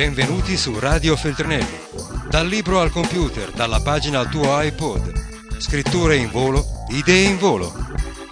[0.00, 1.76] Benvenuti su Radio Feltrinelli.
[2.30, 5.58] Dal libro al computer, dalla pagina al tuo iPod.
[5.58, 7.70] Scritture in volo, idee in volo.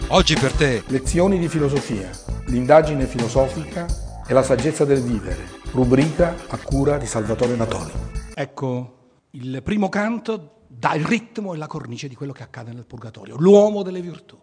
[0.08, 2.08] Oggi per te Lezioni di filosofia,
[2.46, 3.84] l'indagine filosofica
[4.26, 7.92] e la saggezza del vivere, rubrica a cura di Salvatore Natoli.
[8.32, 12.86] Ecco, il primo canto dà il ritmo e la cornice di quello che accade nel
[12.86, 14.38] purgatorio, l'uomo delle virtù.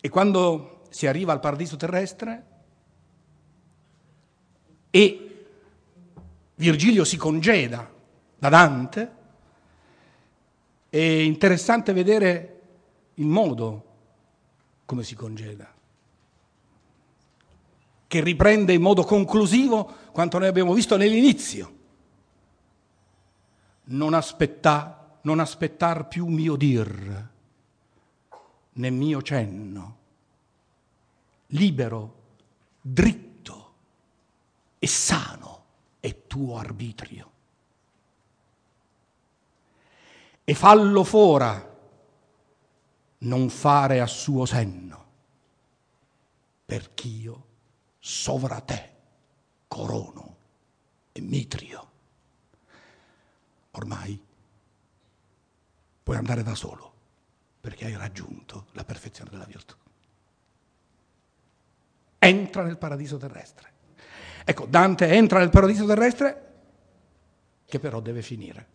[0.00, 2.54] E quando si arriva al paradiso terrestre
[4.96, 5.44] e
[6.54, 7.92] Virgilio si congeda
[8.38, 9.14] da Dante,
[10.88, 12.60] è interessante vedere
[13.16, 13.84] il modo
[14.86, 15.70] come si congeda,
[18.06, 21.74] che riprende in modo conclusivo quanto noi abbiamo visto nell'inizio.
[23.88, 27.28] Non, aspetta, non aspettar più mio dir,
[28.72, 29.96] né mio cenno,
[31.48, 32.14] libero,
[32.80, 33.25] dritto
[34.78, 35.64] e sano
[36.00, 37.32] è tuo arbitrio.
[40.44, 41.74] E fallo fora
[43.18, 45.04] non fare a suo senno,
[46.64, 47.46] perch'io
[47.98, 48.92] sovra te
[49.66, 50.36] corono
[51.12, 51.90] e mitrio.
[53.72, 54.24] Ormai
[56.02, 56.94] puoi andare da solo
[57.60, 59.74] perché hai raggiunto la perfezione della virtù.
[62.18, 63.74] Entra nel paradiso terrestre.
[64.48, 66.54] Ecco, Dante entra nel paradiso terrestre
[67.64, 68.68] che però deve finire,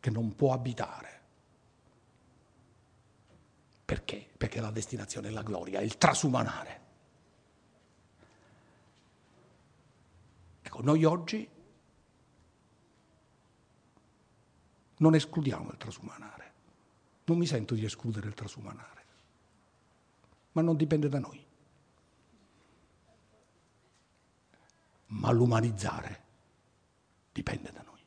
[0.00, 1.20] che non può abitare.
[3.84, 4.26] Perché?
[4.34, 6.80] Perché la destinazione è la gloria, è il trasumanare.
[10.62, 11.46] Ecco, noi oggi
[14.96, 16.52] non escludiamo il trasumanare.
[17.24, 19.04] Non mi sento di escludere il trasumanare,
[20.52, 21.48] ma non dipende da noi.
[25.12, 26.22] Ma l'umanizzare
[27.32, 28.00] dipende da noi.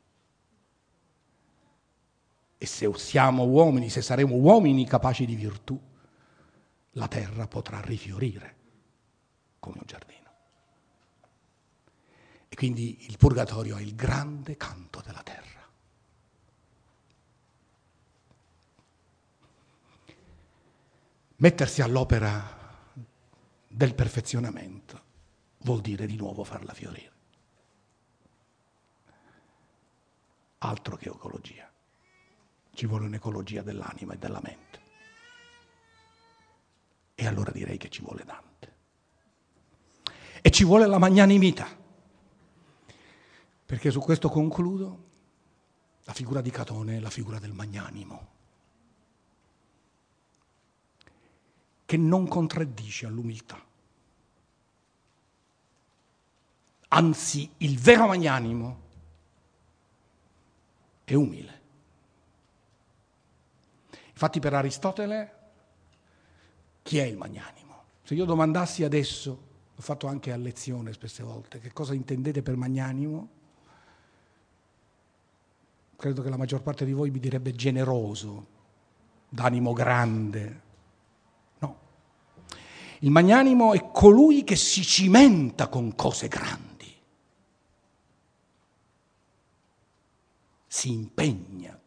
[2.58, 5.78] E se siamo uomini, se saremo uomini capaci di virtù,
[6.92, 8.56] la terra potrà rifiorire
[9.58, 10.32] come un giardino.
[12.48, 15.42] E quindi il purgatorio è il grande canto della terra.
[21.36, 22.62] Mettersi all'opera
[23.66, 25.02] del perfezionamento
[25.64, 27.12] vuol dire di nuovo farla fiorire.
[30.58, 31.70] Altro che ecologia.
[32.72, 34.82] Ci vuole un'ecologia dell'anima e della mente.
[37.14, 38.72] E allora direi che ci vuole Dante.
[40.40, 41.68] E ci vuole la magnanimità.
[43.66, 45.10] Perché su questo concludo,
[46.04, 48.32] la figura di Catone è la figura del magnanimo,
[51.86, 53.72] che non contraddice all'umiltà.
[56.96, 58.82] Anzi, il vero magnanimo
[61.02, 61.62] è umile.
[64.10, 65.32] Infatti per Aristotele
[66.82, 67.82] chi è il magnanimo?
[68.04, 69.30] Se io domandassi adesso,
[69.74, 73.28] l'ho fatto anche a lezione spesse volte, che cosa intendete per magnanimo?
[75.96, 78.46] Credo che la maggior parte di voi mi direbbe generoso,
[79.28, 80.60] d'animo grande.
[81.58, 81.76] No.
[83.00, 86.73] Il magnanimo è colui che si cimenta con cose grandi.
[90.74, 91.78] Si impegna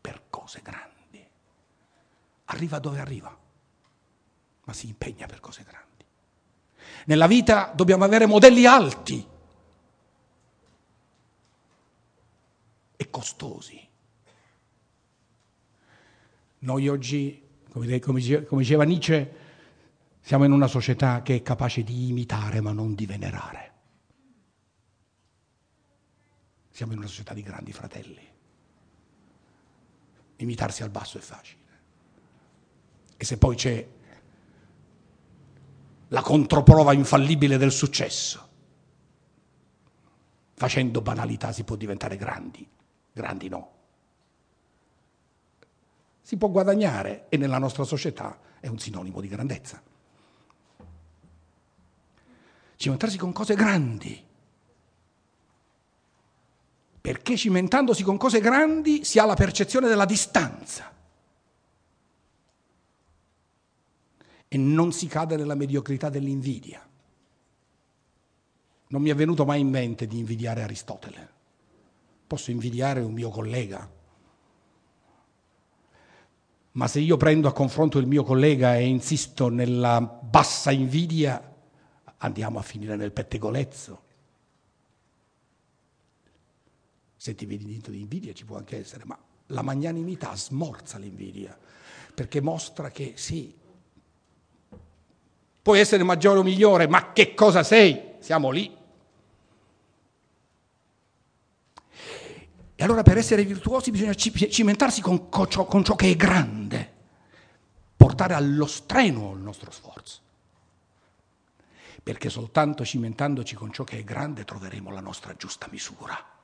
[0.00, 0.90] per cose grandi
[2.46, 3.38] arriva dove arriva,
[4.64, 6.04] ma si impegna per cose grandi.
[7.04, 9.26] Nella vita dobbiamo avere modelli alti
[12.96, 13.88] e costosi.
[16.60, 19.36] Noi oggi, come diceva Nietzsche,
[20.22, 23.69] siamo in una società che è capace di imitare ma non di venerare.
[26.80, 28.26] Siamo in una società di grandi fratelli.
[30.36, 31.60] Imitarsi al basso è facile.
[33.18, 33.86] E se poi c'è
[36.08, 38.48] la controprova infallibile del successo,
[40.54, 42.66] facendo banalità si può diventare grandi,
[43.12, 43.72] grandi no.
[46.22, 49.82] Si può guadagnare e nella nostra società è un sinonimo di grandezza.
[52.76, 54.28] Cimentarsi con cose grandi.
[57.00, 60.90] Perché cimentandosi con cose grandi si ha la percezione della distanza.
[64.52, 66.84] e non si cade nella mediocrità dell'invidia.
[68.88, 71.28] Non mi è venuto mai in mente di invidiare Aristotele.
[72.26, 73.88] Posso invidiare un mio collega.
[76.72, 81.40] Ma se io prendo a confronto il mio collega e insisto nella bassa invidia,
[82.16, 84.02] andiamo a finire nel pettegolezzo.
[87.20, 89.18] Sentimento di invidia ci può anche essere, ma
[89.48, 91.56] la magnanimità smorza l'invidia,
[92.14, 93.54] perché mostra che sì,
[95.60, 98.14] puoi essere maggiore o migliore, ma che cosa sei?
[98.20, 98.74] Siamo lì.
[102.74, 106.90] E allora per essere virtuosi bisogna cimentarsi con, ciò, con ciò che è grande,
[107.98, 110.20] portare allo strenuo il nostro sforzo.
[112.02, 116.38] Perché soltanto cimentandoci con ciò che è grande troveremo la nostra giusta misura.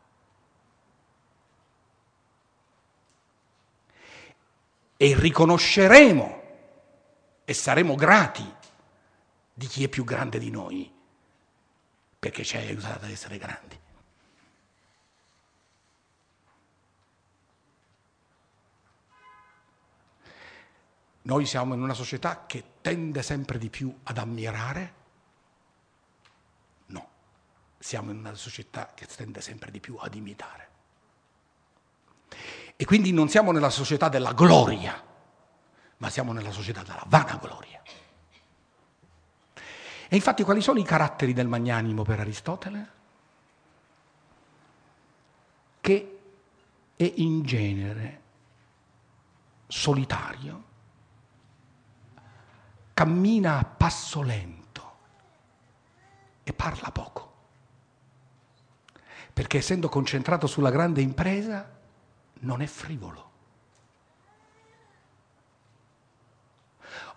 [4.96, 6.42] E riconosceremo
[7.44, 8.54] e saremo grati
[9.52, 10.92] di chi è più grande di noi,
[12.18, 13.78] perché ci ha aiutato ad essere grandi.
[21.22, 24.94] Noi siamo in una società che tende sempre di più ad ammirare?
[26.86, 27.08] No,
[27.78, 30.68] siamo in una società che tende sempre di più ad imitare.
[32.76, 35.02] E quindi non siamo nella società della gloria,
[35.96, 37.80] ma siamo nella società della vanagloria.
[40.08, 42.90] E infatti quali sono i caratteri del magnanimo per Aristotele?
[45.80, 46.18] Che
[46.94, 48.22] è in genere
[49.66, 50.64] solitario,
[52.92, 54.96] cammina a passo lento
[56.44, 57.34] e parla poco.
[59.32, 61.74] Perché essendo concentrato sulla grande impresa
[62.40, 63.30] non è frivolo.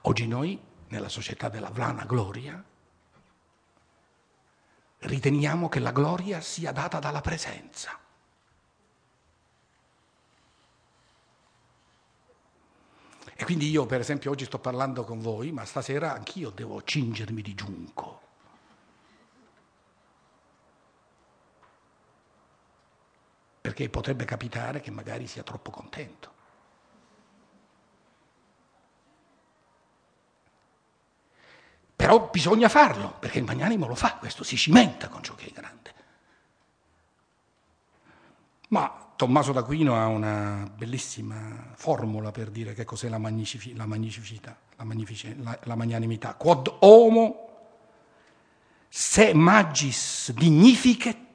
[0.02, 2.64] Oggi noi, nella società della vlana gloria,
[5.00, 7.98] riteniamo che la gloria sia data dalla presenza.
[13.36, 17.42] E quindi io, per esempio, oggi sto parlando con voi, ma stasera anch'io devo cingermi
[17.42, 18.29] di giunco.
[23.70, 26.34] Perché potrebbe capitare che magari sia troppo contento.
[31.96, 35.52] Però bisogna farlo, perché il magnanimo lo fa, questo si cimenta con ciò che è
[35.52, 35.94] grande.
[38.70, 44.58] Ma Tommaso d'Aquino ha una bellissima formula per dire che cos'è la, magnifici, la, magnificità,
[44.78, 44.86] la,
[45.44, 46.34] la, la magnanimità.
[46.34, 47.50] Quod homo
[48.88, 51.28] se magis dignificet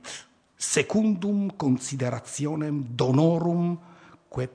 [0.65, 3.79] secundum considerationem donorum
[4.29, 4.49] que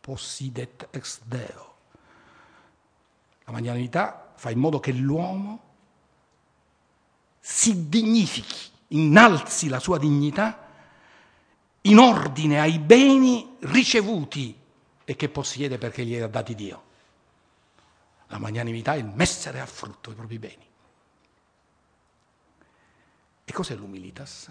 [0.00, 1.74] possidet ex Deo.
[3.44, 5.62] La magnanimità fa in modo che l'uomo
[7.38, 10.66] si dignifichi, innalzi la sua dignità
[11.82, 14.58] in ordine ai beni ricevuti
[15.04, 16.82] e che possiede perché gli ha dati Dio.
[18.28, 20.66] La magnanimità è il messere a frutto i propri beni.
[23.44, 24.50] E cos'è l'umilitas?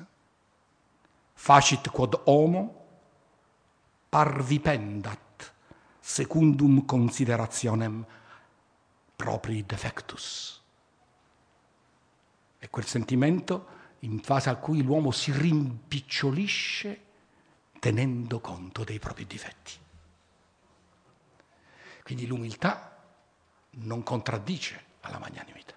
[1.34, 2.82] Facit quod homo
[4.10, 5.54] parvipendat
[6.00, 8.06] secundum considerationem
[9.16, 10.62] propri defectus.
[12.60, 13.68] È quel sentimento
[14.00, 17.02] in fase a cui l'uomo si rimpicciolisce
[17.80, 19.72] tenendo conto dei propri difetti.
[22.04, 23.02] Quindi l'umiltà
[23.72, 25.74] non contraddice alla magnanimità.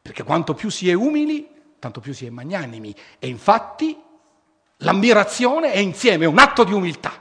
[0.00, 1.48] Perché quanto più si è umili,
[1.82, 2.94] tanto più si è magnanimi.
[3.18, 4.00] E infatti
[4.76, 7.20] l'ammirazione è insieme un atto di umiltà,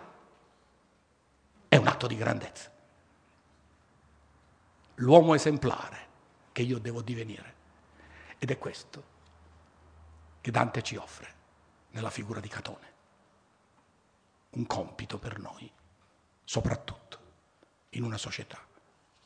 [1.67, 2.71] è un atto di grandezza.
[4.95, 6.07] L'uomo esemplare
[6.51, 7.55] che io devo divenire.
[8.37, 9.03] Ed è questo
[10.41, 11.33] che Dante ci offre
[11.91, 12.89] nella figura di Catone
[14.51, 15.71] un compito per noi,
[16.43, 17.19] soprattutto
[17.91, 18.59] in una società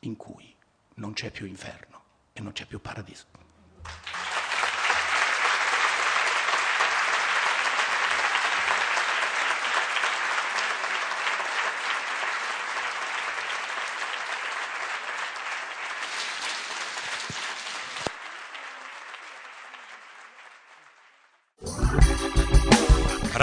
[0.00, 0.54] in cui
[0.94, 3.45] non c'è più inferno e non c'è più paradiso.